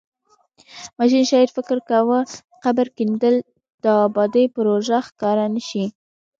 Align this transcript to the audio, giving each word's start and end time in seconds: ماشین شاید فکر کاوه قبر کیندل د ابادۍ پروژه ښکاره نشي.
ماشین 0.97 1.23
شاید 1.29 1.49
فکر 1.57 1.77
کاوه 1.89 2.19
قبر 2.63 2.87
کیندل 2.97 3.35
د 3.83 3.85
ابادۍ 4.05 4.45
پروژه 4.55 4.97
ښکاره 5.07 5.45
نشي. 5.55 5.85